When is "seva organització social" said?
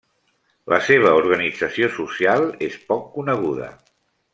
0.87-2.49